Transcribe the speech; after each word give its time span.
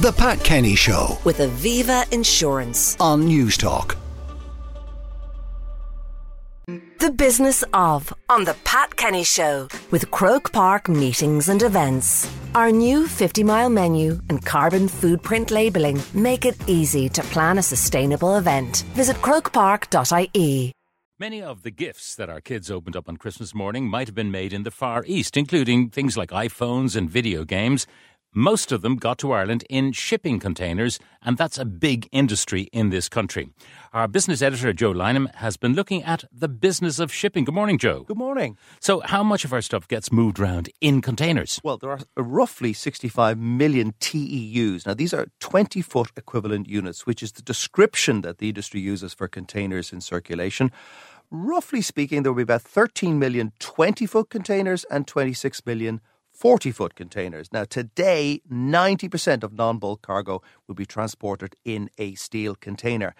The 0.00 0.12
Pat 0.12 0.44
Kenny 0.44 0.76
Show 0.76 1.18
with 1.24 1.38
Aviva 1.38 2.10
Insurance. 2.12 2.96
on 3.00 3.26
Newstalk. 3.26 3.96
The 7.00 7.10
business 7.10 7.64
of 7.74 8.12
on 8.28 8.44
the 8.44 8.54
Pat 8.62 8.94
Kenny 8.94 9.24
Show 9.24 9.66
with 9.90 10.08
Croke 10.12 10.52
Park 10.52 10.88
Meetings 10.88 11.48
and 11.48 11.64
Events. 11.64 12.30
Our 12.54 12.70
new 12.70 13.08
50 13.08 13.42
mile 13.42 13.70
menu 13.70 14.20
and 14.28 14.46
carbon 14.46 14.86
footprint 14.86 15.50
labelling 15.50 16.00
make 16.14 16.44
it 16.44 16.56
easy 16.68 17.08
to 17.08 17.22
plan 17.22 17.58
a 17.58 17.62
sustainable 17.62 18.36
event. 18.36 18.84
Visit 18.94 19.16
crokepark.ie. 19.16 20.72
Many 21.20 21.42
of 21.42 21.64
the 21.64 21.72
gifts 21.72 22.14
that 22.14 22.30
our 22.30 22.40
kids 22.40 22.70
opened 22.70 22.94
up 22.94 23.08
on 23.08 23.16
Christmas 23.16 23.52
morning 23.52 23.88
might 23.88 24.06
have 24.06 24.14
been 24.14 24.30
made 24.30 24.52
in 24.52 24.62
the 24.62 24.70
Far 24.70 25.02
East, 25.04 25.36
including 25.36 25.90
things 25.90 26.16
like 26.16 26.30
iPhones 26.30 26.94
and 26.94 27.10
video 27.10 27.42
games. 27.44 27.88
Most 28.34 28.72
of 28.72 28.82
them 28.82 28.96
got 28.96 29.16
to 29.18 29.32
Ireland 29.32 29.64
in 29.70 29.92
shipping 29.92 30.38
containers, 30.38 30.98
and 31.22 31.38
that's 31.38 31.56
a 31.56 31.64
big 31.64 32.08
industry 32.12 32.68
in 32.74 32.90
this 32.90 33.08
country. 33.08 33.48
Our 33.94 34.06
business 34.06 34.42
editor, 34.42 34.74
Joe 34.74 34.92
Lynam, 34.92 35.34
has 35.36 35.56
been 35.56 35.72
looking 35.72 36.02
at 36.02 36.24
the 36.30 36.46
business 36.46 36.98
of 36.98 37.10
shipping. 37.10 37.44
Good 37.44 37.54
morning, 37.54 37.78
Joe. 37.78 38.04
Good 38.04 38.18
morning. 38.18 38.58
So, 38.80 39.00
how 39.00 39.22
much 39.22 39.46
of 39.46 39.54
our 39.54 39.62
stuff 39.62 39.88
gets 39.88 40.12
moved 40.12 40.38
around 40.38 40.68
in 40.82 41.00
containers? 41.00 41.58
Well, 41.64 41.78
there 41.78 41.90
are 41.90 42.00
roughly 42.16 42.74
65 42.74 43.38
million 43.38 43.94
TEUs. 43.98 44.86
Now, 44.86 44.92
these 44.92 45.14
are 45.14 45.28
20 45.40 45.80
foot 45.80 46.10
equivalent 46.14 46.68
units, 46.68 47.06
which 47.06 47.22
is 47.22 47.32
the 47.32 47.42
description 47.42 48.20
that 48.20 48.38
the 48.38 48.50
industry 48.50 48.80
uses 48.80 49.14
for 49.14 49.26
containers 49.26 49.90
in 49.90 50.02
circulation. 50.02 50.70
Roughly 51.30 51.80
speaking, 51.80 52.22
there 52.22 52.32
will 52.32 52.38
be 52.38 52.42
about 52.42 52.62
13 52.62 53.18
million 53.18 53.52
20 53.58 54.04
foot 54.04 54.28
containers 54.28 54.84
and 54.90 55.06
26 55.06 55.64
million 55.64 56.02
40 56.38 56.70
foot 56.70 56.94
containers. 56.94 57.52
Now, 57.52 57.64
today, 57.64 58.42
90% 58.48 59.42
of 59.42 59.52
non 59.52 59.78
bulk 59.78 60.02
cargo 60.02 60.40
will 60.68 60.76
be 60.76 60.86
transported 60.86 61.56
in 61.64 61.90
a 61.98 62.14
steel 62.14 62.54
container. 62.54 63.16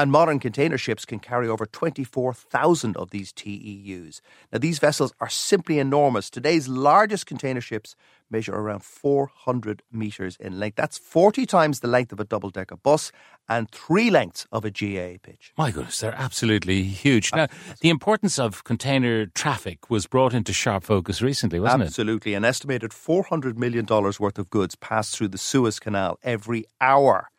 And 0.00 0.10
modern 0.10 0.38
container 0.38 0.78
ships 0.78 1.04
can 1.04 1.18
carry 1.18 1.46
over 1.46 1.66
24,000 1.66 2.96
of 2.96 3.10
these 3.10 3.34
TEUs. 3.34 4.22
Now, 4.50 4.58
these 4.58 4.78
vessels 4.78 5.12
are 5.20 5.28
simply 5.28 5.78
enormous. 5.78 6.30
Today's 6.30 6.68
largest 6.68 7.26
container 7.26 7.60
ships 7.60 7.94
measure 8.30 8.54
around 8.54 8.82
400 8.82 9.82
metres 9.92 10.38
in 10.40 10.58
length. 10.58 10.76
That's 10.76 10.96
40 10.96 11.44
times 11.44 11.80
the 11.80 11.88
length 11.88 12.12
of 12.12 12.20
a 12.20 12.24
double 12.24 12.48
decker 12.48 12.76
bus 12.76 13.12
and 13.46 13.70
three 13.70 14.08
lengths 14.08 14.46
of 14.50 14.64
a 14.64 14.70
GA 14.70 15.18
pitch. 15.18 15.52
My 15.58 15.70
goodness, 15.70 16.00
they're 16.00 16.14
absolutely 16.16 16.82
huge. 16.84 17.30
Now, 17.34 17.48
the 17.82 17.90
importance 17.90 18.38
of 18.38 18.64
container 18.64 19.26
traffic 19.26 19.90
was 19.90 20.06
brought 20.06 20.32
into 20.32 20.54
sharp 20.54 20.84
focus 20.84 21.20
recently, 21.20 21.60
wasn't 21.60 21.82
it? 21.82 21.86
Absolutely. 21.88 22.32
An 22.32 22.46
estimated 22.46 22.92
$400 22.92 23.58
million 23.58 23.84
worth 23.84 24.38
of 24.38 24.48
goods 24.48 24.76
pass 24.76 25.10
through 25.10 25.28
the 25.28 25.36
Suez 25.36 25.78
Canal 25.78 26.18
every 26.22 26.64
hour. 26.80 27.29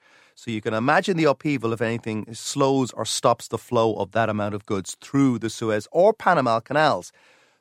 So 0.41 0.49
you 0.49 0.59
can 0.59 0.73
imagine 0.73 1.17
the 1.17 1.25
upheaval 1.25 1.71
if 1.71 1.83
anything 1.83 2.25
slows 2.33 2.89
or 2.93 3.05
stops 3.05 3.47
the 3.47 3.59
flow 3.59 3.93
of 3.93 4.11
that 4.13 4.27
amount 4.27 4.55
of 4.55 4.65
goods 4.65 4.97
through 4.99 5.37
the 5.37 5.51
Suez 5.51 5.87
or 5.91 6.13
Panama 6.15 6.59
canals. 6.59 7.11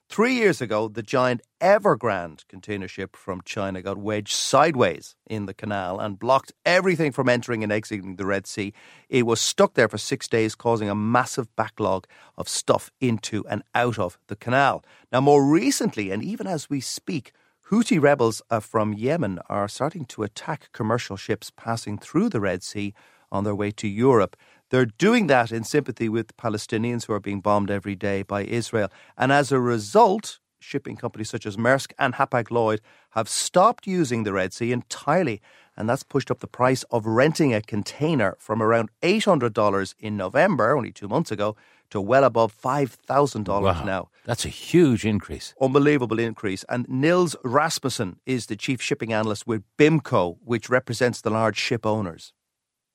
Three 0.09 0.33
years 0.33 0.63
ago, 0.63 0.89
the 0.89 1.03
giant 1.03 1.43
Evergrande 1.61 2.49
container 2.49 2.89
ship 2.89 3.17
from 3.17 3.43
China 3.45 3.83
got 3.83 3.99
wedged 3.99 4.33
sideways 4.33 5.15
in 5.29 5.45
the 5.45 5.53
canal 5.53 6.01
and 6.01 6.19
blocked 6.19 6.55
everything 6.65 7.13
from 7.13 7.29
entering 7.29 7.63
and 7.63 7.71
exiting 7.71 8.17
the 8.17 8.25
Red 8.25 8.47
Sea. 8.47 8.73
It 9.11 9.27
was 9.27 9.43
stuck 9.43 9.75
there 9.75 9.87
for 9.87 9.99
six 9.99 10.27
days, 10.27 10.55
causing 10.55 10.89
a 10.89 10.95
massive 10.95 11.55
backlog 11.57 12.07
of 12.39 12.49
stuff 12.49 12.91
into 12.99 13.47
and 13.47 13.63
out 13.75 13.99
of 13.99 14.19
the 14.29 14.37
canal. 14.37 14.83
Now, 15.13 15.21
more 15.21 15.45
recently, 15.45 16.11
and 16.11 16.25
even 16.25 16.47
as 16.47 16.71
we 16.71 16.81
speak, 16.81 17.33
Houthi 17.71 18.03
rebels 18.03 18.43
uh, 18.51 18.59
from 18.59 18.95
Yemen 18.95 19.39
are 19.49 19.69
starting 19.69 20.05
to 20.07 20.25
attack 20.25 20.71
commercial 20.73 21.17
ships 21.17 21.53
passing 21.57 21.99
through 21.99 22.29
the 22.29 22.41
Red 22.41 22.65
Sea 22.65 22.93
on 23.31 23.45
their 23.45 23.55
way 23.55 23.71
to 23.71 23.87
Europe. 23.87 24.37
They're 24.71 24.87
doing 24.87 25.29
that 25.29 25.53
in 25.53 25.63
sympathy 25.63 26.09
with 26.09 26.37
Palestinians 26.37 27.07
who 27.07 27.13
are 27.13 27.21
being 27.21 27.41
bombed 27.41 27.71
every 27.71 27.95
day 27.95 28.25
by 28.25 28.43
Israel. 28.43 28.89
And 29.17 29.31
as 29.31 29.53
a 29.53 29.61
result, 29.61 30.41
shipping 30.59 30.97
companies 30.97 31.31
such 31.31 31.47
as 31.47 31.57
Maersk 31.57 31.93
and 31.97 32.15
Hapag 32.15 32.51
Lloyd 32.51 32.81
have 33.11 33.29
stopped 33.29 33.87
using 33.87 34.25
the 34.25 34.33
Red 34.33 34.53
Sea 34.53 34.73
entirely. 34.73 35.41
And 35.77 35.89
that's 35.89 36.03
pushed 36.03 36.33
up 36.33 36.41
the 36.41 36.49
price 36.49 36.83
of 36.91 37.07
renting 37.07 37.55
a 37.55 37.63
container 37.63 38.35
from 38.41 38.61
around 38.61 38.89
$800 39.01 39.95
in 40.01 40.17
November, 40.17 40.77
only 40.77 40.91
two 40.91 41.07
months 41.07 41.31
ago, 41.31 41.55
to 41.91 42.01
well 42.01 42.25
above 42.25 42.53
$5,000 42.53 43.49
Wow. 43.63 43.85
now. 43.85 44.09
That's 44.25 44.45
a 44.45 44.49
huge 44.49 45.05
increase. 45.05 45.55
Unbelievable 45.61 46.19
increase. 46.19 46.65
And 46.69 46.87
Nils 46.89 47.37
Rasmussen 47.45 48.17
is 48.27 48.47
the 48.47 48.57
chief 48.57 48.81
shipping 48.83 49.13
analyst 49.13 49.47
with 49.47 49.63
BIMCO, 49.79 50.39
which 50.45 50.69
represents 50.71 51.21
the 51.21 51.31
large 51.31 51.57
ship 51.59 51.85
owners. 51.87 52.33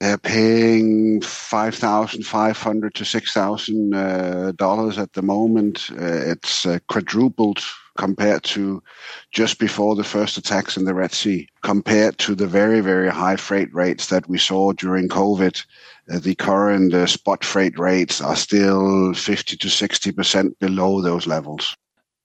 They're 0.01 0.17
paying 0.17 1.21
five 1.21 1.73
thousand 1.73 2.23
five 2.23 2.57
hundred 2.57 2.95
to 2.95 3.05
six 3.05 3.31
thousand 3.31 3.95
uh, 3.95 4.51
dollars 4.57 4.97
at 4.97 5.13
the 5.13 5.21
moment. 5.21 5.89
Uh, 5.91 6.31
it's 6.31 6.65
uh, 6.65 6.79
quadrupled 6.89 7.63
compared 7.97 8.43
to 8.43 8.83
just 9.31 9.57
before 9.57 9.95
the 9.95 10.03
first 10.03 10.37
attacks 10.37 10.75
in 10.75 10.83
the 10.83 10.93
Red 10.93 11.13
Sea. 11.13 11.47
Compared 11.63 12.17
to 12.19 12.35
the 12.35 12.45
very 12.45 12.81
very 12.81 13.09
high 13.09 13.37
freight 13.37 13.73
rates 13.73 14.07
that 14.07 14.27
we 14.27 14.37
saw 14.37 14.73
during 14.73 15.07
COVID, 15.07 15.65
uh, 16.11 16.19
the 16.19 16.35
current 16.35 16.93
uh, 16.93 17.07
spot 17.07 17.45
freight 17.45 17.79
rates 17.79 18.19
are 18.19 18.35
still 18.35 19.13
fifty 19.13 19.55
to 19.55 19.69
sixty 19.69 20.11
percent 20.11 20.59
below 20.59 21.01
those 21.01 21.25
levels. 21.25 21.73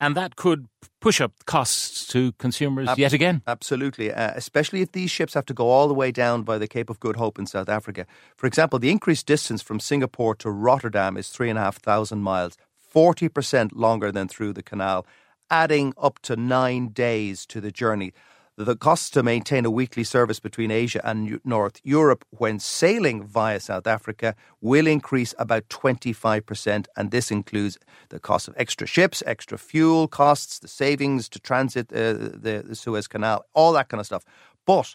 And 0.01 0.17
that 0.17 0.37
could 0.37 0.69
push 1.01 1.21
up 1.21 1.33
costs 1.45 2.07
to 2.09 2.33
consumers 2.33 2.89
Ab- 2.89 2.99
yet 2.99 3.13
again. 3.13 3.43
Absolutely, 3.47 4.13
uh, 4.13 4.33
especially 4.35 4.81
if 4.81 4.93
these 4.93 5.11
ships 5.11 5.35
have 5.35 5.47
to 5.47 5.55
go 5.55 5.69
all 5.69 5.89
the 5.89 5.95
way 5.95 6.11
down 6.11 6.43
by 6.43 6.59
the 6.59 6.67
Cape 6.67 6.89
of 6.89 7.01
Good 7.01 7.17
Hope 7.17 7.39
in 7.39 7.47
South 7.47 7.69
Africa. 7.69 8.07
For 8.37 8.47
example, 8.47 8.79
the 8.79 8.91
increased 8.91 9.27
distance 9.27 9.63
from 9.63 9.79
Singapore 9.79 10.35
to 10.37 10.51
Rotterdam 10.51 11.17
is 11.17 11.29
three 11.29 11.51
and 11.51 11.59
a 11.59 11.63
half 11.63 11.77
thousand 11.77 12.23
miles, 12.23 12.57
40% 12.95 13.71
longer 13.75 14.11
than 14.11 14.27
through 14.27 14.55
the 14.55 14.63
canal, 14.63 15.07
adding 15.51 15.93
up 15.99 16.19
to 16.21 16.37
nine 16.37 16.89
days 16.89 17.45
to 17.47 17.61
the 17.61 17.71
journey. 17.71 18.13
The 18.61 18.77
cost 18.77 19.15
to 19.15 19.23
maintain 19.23 19.65
a 19.65 19.71
weekly 19.71 20.05
service 20.05 20.39
between 20.39 20.71
Asia 20.71 21.01
and 21.03 21.41
North 21.47 21.81
Europe 21.83 22.27
when 22.29 22.59
sailing 22.61 23.23
via 23.27 23.59
South 23.59 23.87
Africa 23.87 24.35
will 24.61 24.87
increase 24.87 25.35
about 25.39 25.67
25%. 25.71 26.87
And 26.95 27.11
this 27.11 27.31
includes 27.31 27.79
the 28.11 28.21
cost 28.21 28.49
of 28.49 28.55
extra 28.59 28.87
ships, 28.87 29.23
extra 29.25 29.57
fuel 29.57 30.09
costs, 30.09 30.59
the 30.59 30.69
savings 30.69 31.27
to 31.31 31.41
transit 31.41 31.91
uh, 31.91 32.13
the, 32.13 32.63
the 32.67 32.75
Suez 32.75 33.09
Canal, 33.09 33.47
all 33.55 33.73
that 33.73 33.89
kind 33.89 33.99
of 33.99 34.05
stuff. 34.05 34.27
But 34.67 34.95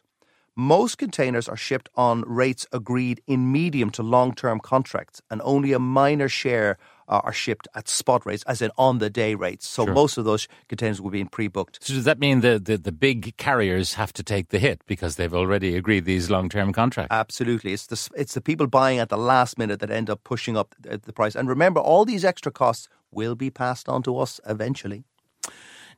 most 0.56 1.00
containers 1.00 1.50
are 1.50 1.58
shipped 1.58 1.90
on 1.96 2.22
rates 2.28 2.68
agreed 2.72 3.20
in 3.25 3.52
medium 3.52 3.90
to 3.92 4.04
long 4.04 4.36
term 4.36 4.59
contracts, 4.59 5.24
and 5.31 5.42
only 5.44 5.74
a 5.74 5.80
minor 5.80 6.30
share 6.30 6.78
uh, 7.08 7.22
are 7.24 7.34
shipped 7.34 7.68
at 7.76 7.88
spot 7.88 8.26
rates, 8.26 8.44
as 8.48 8.62
in 8.62 8.72
on 8.78 9.00
the 9.00 9.10
day 9.10 9.36
rates. 9.36 9.68
So 9.68 9.86
Sure. 9.86 9.94
most 9.94 10.18
of 10.18 10.26
those 10.26 10.48
containers 10.68 11.02
will 11.02 11.12
be 11.12 11.22
in 11.22 11.28
pre 11.28 11.48
booked. 11.48 11.80
So 11.84 11.94
does 11.94 12.06
that 12.06 12.20
mean 12.20 12.42
the, 12.42 12.60
the, 12.60 12.78
the 12.78 12.92
big 12.92 13.38
carriers 13.38 13.94
have 13.96 14.12
to 14.14 14.24
take 14.24 14.50
the 14.50 14.60
hit 14.60 14.82
because 14.88 15.16
they've 15.16 15.34
already 15.34 15.76
agreed 15.76 16.06
these 16.06 16.30
long 16.30 16.50
term 16.50 16.74
contracts? 16.74 17.14
Absolutely, 17.14 17.74
it's 17.74 17.88
the 17.88 18.10
it's 18.16 18.34
the 18.34 18.42
people 18.42 18.68
buying 18.68 19.00
at 19.00 19.10
the 19.10 19.18
last 19.18 19.58
minute 19.58 19.80
that 19.80 19.92
end 19.92 20.10
up 20.10 20.24
pushing 20.24 20.58
up 20.58 20.76
the, 20.80 20.98
the 20.98 21.14
price. 21.14 21.36
And 21.36 21.48
remember, 21.50 21.80
all 21.80 22.06
these 22.06 22.26
extra 22.26 22.52
costs 22.52 22.88
will 23.12 23.36
be 23.36 23.50
passed 23.50 23.88
on 23.88 24.04
to 24.04 24.18
us 24.18 24.40
eventually. 24.46 25.04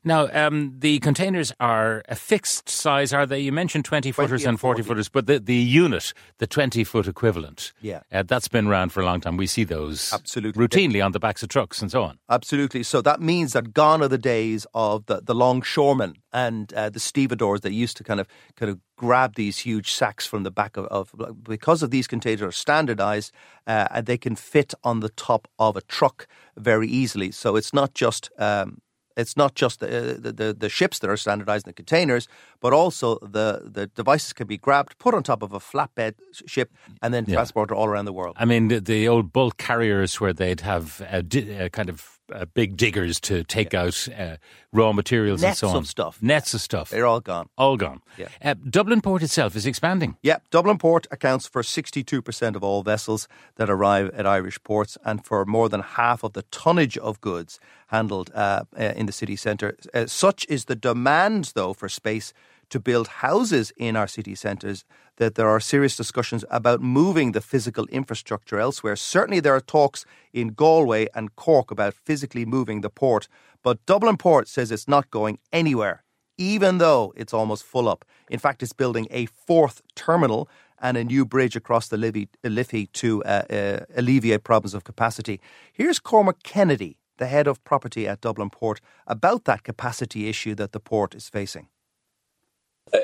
Now, 0.08 0.30
um, 0.32 0.74
the 0.80 1.00
containers 1.00 1.52
are 1.60 2.02
a 2.08 2.16
fixed 2.16 2.70
size, 2.70 3.12
are 3.12 3.26
they? 3.26 3.40
You 3.42 3.52
mentioned 3.52 3.84
20 3.84 4.14
footers 4.14 4.44
and 4.44 4.52
and 4.52 4.60
40 4.60 4.82
40. 4.82 4.88
footers, 4.88 5.10
but 5.10 5.28
the, 5.28 5.38
the 5.40 5.56
unit, 5.56 6.14
the 6.38 6.48
20 6.48 6.86
foot 6.86 7.08
equivalent, 7.08 7.74
Yeah. 7.82 8.02
uh, 8.12 8.24
that's 8.24 8.48
been 8.48 8.68
around 8.68 8.94
for 8.94 9.02
a 9.02 9.06
long 9.06 9.20
time. 9.20 9.36
We 9.36 9.48
see 9.48 9.66
those 9.66 10.14
Absolutely. 10.14 10.66
routinely 10.66 11.04
on 11.06 11.12
the 11.12 11.20
backs 11.20 11.44
of 11.44 11.50
trucks 11.50 11.82
and 11.82 11.92
so 11.92 12.04
on. 12.04 12.20
Absolutely. 12.30 12.84
So 12.84 13.02
that 13.02 13.20
means 13.20 13.52
that 13.52 13.74
gone 13.74 14.02
are 14.02 14.08
the 14.08 14.18
days 14.18 14.66
of 14.74 15.06
the, 15.08 15.22
the 15.22 15.36
longshoremen 15.36 16.16
and 16.32 16.74
uh, 16.74 16.90
the 16.90 17.00
stevedores 17.02 17.62
that 17.62 17.74
used 17.74 17.98
to 17.98 18.04
kind 18.06 18.20
of 18.22 18.28
kind 18.56 18.70
of 18.72 18.80
grab 18.96 19.36
these 19.36 19.58
huge 19.60 19.92
sacks 19.92 20.26
from 20.26 20.44
the 20.44 20.52
back 20.52 20.78
of, 20.78 20.86
of 20.86 21.12
because 21.44 21.84
of 21.84 21.92
these 21.92 22.08
containers 22.08 22.42
are 22.42 22.52
standardized 22.52 23.32
uh, 23.68 23.88
and 23.92 24.06
they 24.06 24.18
can 24.18 24.36
fit 24.36 24.74
on 24.84 25.02
the 25.02 25.10
top 25.10 25.48
of 25.60 25.76
a 25.76 25.82
truck 25.82 26.28
very 26.56 26.88
easily. 26.88 27.32
So 27.32 27.56
it's 27.58 27.74
not 27.74 27.94
just 27.94 28.30
um, 28.40 28.80
it's 29.18 29.36
not 29.36 29.56
just 29.56 29.80
the, 29.80 30.18
the, 30.20 30.32
the, 30.32 30.54
the 30.54 30.70
ships 30.70 31.00
that 31.00 31.10
are 31.10 31.18
standardized 31.18 31.66
in 31.66 31.70
the 31.72 31.74
containers, 31.74 32.28
but 32.62 32.72
also 32.72 33.18
the, 33.20 33.64
the 33.66 33.88
devices 33.88 34.32
can 34.34 34.48
be 34.48 34.58
grabbed, 34.58 34.98
put 35.00 35.14
on 35.14 35.24
top 35.24 35.42
of 35.44 35.52
a 35.54 35.60
flatbed 35.60 36.14
ship, 36.46 36.72
and 37.02 37.14
then 37.14 37.26
Yeah. 37.28 37.36
transported 37.36 37.76
all 37.76 37.88
around 37.88 38.06
the 38.06 38.14
world. 38.14 38.36
I 38.40 38.46
mean, 38.46 38.68
the, 38.70 38.80
the 38.80 39.08
old 39.08 39.34
bulk 39.34 39.58
carriers 39.58 40.22
where 40.22 40.34
they'd 40.34 40.62
have 40.62 41.02
a, 41.02 41.20
uh, 41.66 41.70
kind 41.70 41.90
of 41.90 42.17
uh, 42.34 42.46
big 42.54 42.78
diggers 42.78 43.20
to 43.22 43.44
take 43.44 43.74
out 43.74 44.08
uh, 44.18 44.38
raw 44.72 44.92
materials 44.92 45.42
Nets 45.42 45.64
and 45.64 45.70
so 45.70 45.76
on. 45.76 45.84
of 45.84 45.88
stuff. 45.88 46.22
Nets 46.22 46.54
of 46.54 46.62
stuff. 46.62 46.90
They're 46.90 47.06
all 47.06 47.20
gone. 47.20 47.50
all 47.58 47.78
gone. 47.78 48.02
Yeah. 48.18 48.28
Uh, 48.44 48.56
Dublin 48.70 49.02
Port 49.02 49.24
itself 49.24 49.56
is 49.56 49.66
expanding. 49.66 50.18
Yeah, 50.22 50.38
Dublin 50.52 50.78
Port 50.78 51.08
accounts 51.12 51.48
for 51.48 51.62
62% 51.62 52.56
of 52.56 52.64
all 52.64 52.84
vessels 52.84 53.28
that 53.56 53.70
arrive 53.70 54.10
at 54.12 54.26
Irish 54.26 54.62
ports 54.64 54.98
and 55.04 55.26
for 55.26 55.46
more 55.46 55.70
than 55.70 55.82
half 55.82 56.24
of 56.24 56.34
the 56.34 56.44
tonnage 56.44 56.98
of 56.98 57.22
goods 57.22 57.60
handled 57.88 58.32
uh, 58.34 58.64
uh, 58.78 58.84
in 58.96 59.06
the 59.06 59.12
city 59.12 59.36
centre. 59.36 59.78
Uh, 59.94 60.06
such 60.06 60.46
is 60.50 60.66
the 60.66 60.76
demand, 60.76 61.52
though, 61.56 61.74
for 61.74 61.90
space 61.90 62.34
to 62.70 62.80
build 62.80 63.08
houses 63.08 63.72
in 63.78 63.96
our 63.96 64.08
city 64.08 64.36
centres, 64.36 64.86
that 65.18 65.36
there 65.36 65.50
are 65.50 65.60
serious 65.60 65.96
discussions 65.96 66.46
about 66.50 66.82
moving 66.82 67.32
the 67.32 67.42
physical 67.42 67.86
infrastructure 67.88 68.60
elsewhere. 68.60 68.96
Certainly, 68.96 69.42
there 69.42 69.56
are 69.56 69.62
talks 69.62 70.06
in 70.34 70.50
Galway 70.50 71.08
and 71.14 71.36
Cork 71.36 71.72
about 71.72 71.94
physically 71.94 72.46
moving 72.46 72.82
the 72.82 72.90
port, 72.90 73.28
but 73.64 73.86
Dublin 73.86 74.18
Port 74.18 74.48
says 74.48 74.72
it's 74.72 74.88
not 74.88 75.10
going 75.12 75.40
anywhere, 75.52 76.04
even 76.38 76.78
though 76.78 77.14
it's 77.16 77.34
almost 77.34 77.64
full 77.64 77.90
up. 77.90 78.06
In 78.30 78.40
fact, 78.40 78.62
it's 78.62 78.74
building 78.74 79.08
a 79.12 79.26
fourth 79.26 79.82
terminal 79.96 80.48
and 80.80 80.98
a 80.98 81.04
new 81.04 81.26
bridge 81.26 81.56
across 81.56 81.88
the 81.88 81.98
Liffey 82.44 82.86
to 82.88 83.24
uh, 83.24 83.44
uh, 83.50 83.80
alleviate 83.96 84.44
problems 84.44 84.74
of 84.74 84.84
capacity. 84.84 85.40
Here's 85.74 86.00
Cormac 86.00 86.44
Kennedy, 86.44 86.98
the 87.18 87.26
head 87.26 87.48
of 87.48 87.64
property 87.64 88.08
at 88.08 88.22
Dublin 88.22 88.52
Port, 88.52 88.80
about 89.08 89.46
that 89.46 89.64
capacity 89.64 90.30
issue 90.30 90.54
that 90.56 90.72
the 90.74 90.80
port 90.80 91.16
is 91.16 91.30
facing. 91.30 91.68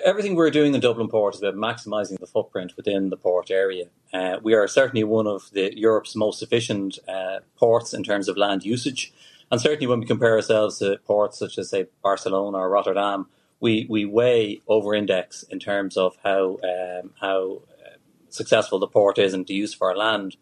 Everything 0.03 0.35
we're 0.35 0.49
doing 0.49 0.75
in 0.75 0.81
Dublin 0.81 1.07
Port 1.07 1.35
is 1.35 1.41
about 1.41 1.55
maximising 1.55 2.19
the 2.19 2.27
footprint 2.27 2.75
within 2.75 3.09
the 3.09 3.15
port 3.15 3.49
area. 3.49 3.85
Uh, 4.13 4.37
we 4.43 4.53
are 4.53 4.67
certainly 4.67 5.05
one 5.05 5.27
of 5.27 5.49
the 5.53 5.71
Europe's 5.79 6.13
most 6.13 6.43
efficient 6.43 6.99
uh, 7.07 7.39
ports 7.55 7.93
in 7.93 8.03
terms 8.03 8.27
of 8.27 8.35
land 8.35 8.65
usage, 8.65 9.13
and 9.49 9.61
certainly 9.61 9.87
when 9.87 10.01
we 10.01 10.05
compare 10.05 10.33
ourselves 10.33 10.79
to 10.79 10.99
ports 11.05 11.39
such 11.39 11.57
as 11.57 11.69
say 11.69 11.85
Barcelona 12.01 12.57
or 12.57 12.69
Rotterdam, 12.69 13.27
we 13.61 13.87
we 13.89 14.03
way 14.03 14.61
over 14.67 14.93
index 14.93 15.43
in 15.43 15.57
terms 15.57 15.95
of 15.95 16.17
how 16.21 16.57
um, 16.63 17.11
how 17.21 17.61
uh, 17.79 17.95
successful 18.27 18.79
the 18.79 18.87
port 18.87 19.17
is 19.17 19.33
and 19.33 19.47
the 19.47 19.53
use 19.53 19.73
of 19.73 19.81
our 19.81 19.95
land. 19.95 20.35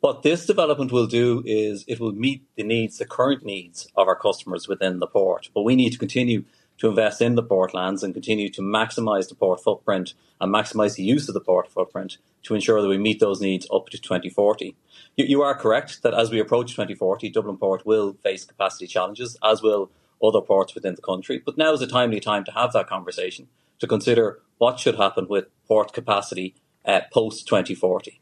What 0.00 0.24
this 0.24 0.46
development 0.46 0.90
will 0.90 1.06
do 1.06 1.44
is 1.46 1.84
it 1.86 2.00
will 2.00 2.12
meet 2.12 2.42
the 2.56 2.64
needs, 2.64 2.98
the 2.98 3.06
current 3.06 3.44
needs 3.44 3.88
of 3.94 4.08
our 4.08 4.16
customers 4.16 4.66
within 4.66 4.98
the 4.98 5.06
port. 5.06 5.48
But 5.54 5.62
we 5.62 5.76
need 5.76 5.90
to 5.90 5.98
continue 5.98 6.44
to 6.78 6.88
invest 6.88 7.22
in 7.22 7.34
the 7.34 7.42
port 7.42 7.74
lands 7.74 8.02
and 8.02 8.14
continue 8.14 8.48
to 8.50 8.62
maximise 8.62 9.28
the 9.28 9.34
port 9.34 9.62
footprint 9.62 10.14
and 10.40 10.54
maximise 10.54 10.96
the 10.96 11.02
use 11.02 11.28
of 11.28 11.34
the 11.34 11.40
port 11.40 11.68
footprint 11.68 12.18
to 12.42 12.54
ensure 12.54 12.82
that 12.82 12.88
we 12.88 12.98
meet 12.98 13.20
those 13.20 13.40
needs 13.40 13.66
up 13.72 13.88
to 13.88 13.98
2040. 13.98 14.76
You, 15.16 15.24
you 15.24 15.42
are 15.42 15.54
correct 15.54 16.02
that 16.02 16.14
as 16.14 16.30
we 16.30 16.40
approach 16.40 16.72
2040, 16.72 17.30
Dublin 17.30 17.56
Port 17.56 17.86
will 17.86 18.14
face 18.22 18.44
capacity 18.44 18.86
challenges, 18.86 19.36
as 19.42 19.62
will 19.62 19.90
other 20.22 20.40
ports 20.40 20.74
within 20.74 20.94
the 20.94 21.02
country. 21.02 21.42
But 21.44 21.58
now 21.58 21.72
is 21.72 21.82
a 21.82 21.86
timely 21.86 22.20
time 22.20 22.44
to 22.44 22.52
have 22.52 22.72
that 22.72 22.88
conversation 22.88 23.48
to 23.78 23.86
consider 23.86 24.40
what 24.58 24.78
should 24.78 24.96
happen 24.96 25.26
with 25.28 25.46
port 25.66 25.92
capacity 25.92 26.54
uh, 26.84 27.00
post 27.12 27.46
2040. 27.48 28.20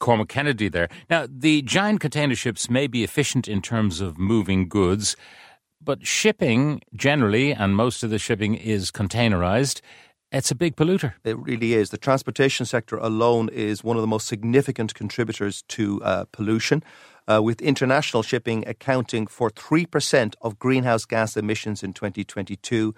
Cormac 0.00 0.28
Kennedy 0.28 0.68
there. 0.68 0.88
Now, 1.08 1.26
the 1.30 1.62
giant 1.62 2.00
container 2.00 2.34
ships 2.34 2.68
may 2.68 2.86
be 2.86 3.04
efficient 3.04 3.46
in 3.46 3.62
terms 3.62 4.00
of 4.00 4.18
moving 4.18 4.68
goods, 4.68 5.16
but 5.84 6.06
shipping 6.06 6.80
generally, 6.94 7.52
and 7.52 7.76
most 7.76 8.02
of 8.02 8.10
the 8.10 8.18
shipping 8.18 8.54
is 8.54 8.90
containerized, 8.90 9.80
it's 10.32 10.50
a 10.50 10.54
big 10.54 10.74
polluter. 10.74 11.14
It 11.22 11.38
really 11.38 11.74
is. 11.74 11.90
The 11.90 11.98
transportation 11.98 12.66
sector 12.66 12.96
alone 12.96 13.48
is 13.50 13.84
one 13.84 13.96
of 13.96 14.00
the 14.00 14.08
most 14.08 14.26
significant 14.26 14.94
contributors 14.94 15.62
to 15.68 16.02
uh, 16.02 16.24
pollution, 16.32 16.82
uh, 17.28 17.42
with 17.42 17.62
international 17.62 18.22
shipping 18.22 18.66
accounting 18.66 19.26
for 19.26 19.50
3% 19.50 20.34
of 20.42 20.58
greenhouse 20.58 21.04
gas 21.04 21.36
emissions 21.36 21.82
in 21.82 21.92
2022, 21.92 22.94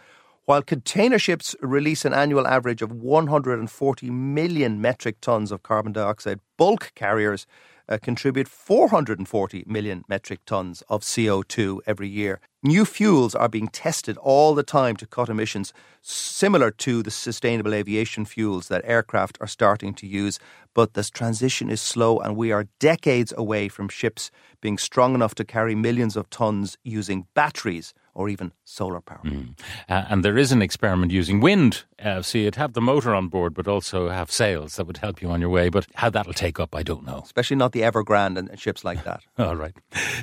while 0.46 0.62
container 0.62 1.18
ships 1.18 1.54
release 1.60 2.04
an 2.04 2.14
annual 2.14 2.46
average 2.46 2.80
of 2.80 2.92
140 2.92 4.10
million 4.10 4.80
metric 4.80 5.20
tons 5.20 5.52
of 5.52 5.62
carbon 5.62 5.92
dioxide, 5.92 6.40
bulk 6.56 6.92
carriers 6.94 7.46
uh, 7.88 7.98
contribute 8.00 8.48
440 8.48 9.64
million 9.66 10.04
metric 10.08 10.40
tons 10.46 10.82
of 10.88 11.02
CO2 11.02 11.80
every 11.86 12.08
year. 12.08 12.40
New 12.62 12.84
fuels 12.84 13.34
are 13.34 13.48
being 13.48 13.68
tested 13.68 14.16
all 14.18 14.54
the 14.54 14.62
time 14.62 14.96
to 14.96 15.06
cut 15.06 15.28
emissions, 15.28 15.72
similar 16.02 16.70
to 16.70 17.02
the 17.02 17.10
sustainable 17.10 17.72
aviation 17.72 18.24
fuels 18.24 18.68
that 18.68 18.82
aircraft 18.84 19.38
are 19.40 19.46
starting 19.46 19.94
to 19.94 20.06
use. 20.06 20.38
But 20.74 20.94
this 20.94 21.10
transition 21.10 21.70
is 21.70 21.80
slow, 21.80 22.18
and 22.18 22.36
we 22.36 22.52
are 22.52 22.68
decades 22.80 23.32
away 23.36 23.68
from 23.68 23.88
ships 23.88 24.30
being 24.60 24.78
strong 24.78 25.14
enough 25.14 25.34
to 25.36 25.44
carry 25.44 25.74
millions 25.74 26.16
of 26.16 26.28
tons 26.30 26.76
using 26.82 27.26
batteries 27.34 27.94
or 28.16 28.28
even 28.30 28.50
solar 28.64 29.00
power. 29.00 29.20
Mm. 29.24 29.58
Uh, 29.88 30.04
and 30.08 30.24
there 30.24 30.38
is 30.38 30.50
an 30.50 30.62
experiment 30.62 31.12
using 31.12 31.40
wind. 31.40 31.84
Uh, 32.02 32.22
so 32.22 32.38
you'd 32.38 32.56
have 32.56 32.72
the 32.72 32.80
motor 32.80 33.14
on 33.14 33.28
board, 33.28 33.54
but 33.54 33.68
also 33.68 34.08
have 34.08 34.32
sails 34.32 34.76
that 34.76 34.86
would 34.86 34.96
help 34.96 35.20
you 35.20 35.28
on 35.30 35.40
your 35.40 35.50
way. 35.50 35.68
But 35.68 35.86
how 35.94 36.10
that'll 36.10 36.32
take 36.32 36.58
up, 36.58 36.74
I 36.74 36.82
don't 36.82 37.04
know. 37.04 37.20
Especially 37.22 37.56
not 37.56 37.72
the 37.72 37.82
Evergrande 37.82 38.38
and 38.38 38.58
ships 38.58 38.84
like 38.84 39.04
that. 39.04 39.20
All 39.38 39.54
right. 39.54 39.74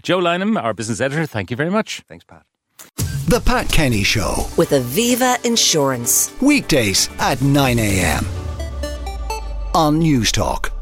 Joe 0.02 0.20
Lynam, 0.20 0.62
our 0.62 0.74
business 0.74 1.00
editor, 1.00 1.26
thank 1.26 1.52
you 1.52 1.56
very 1.56 1.70
much. 1.70 2.02
Thanks, 2.08 2.26
Pat. 2.26 2.44
The 3.28 3.40
Pat 3.40 3.70
Kenny 3.70 4.04
Show. 4.04 4.48
With 4.58 4.72
Aviva 4.72 5.44
Insurance. 5.46 6.34
Weekdays 6.42 7.10
at 7.20 7.42
9 7.42 7.80
a.m. 7.80 8.26
on 9.74 10.02
Newstalk. 10.02 10.73